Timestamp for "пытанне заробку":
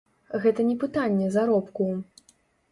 0.85-1.93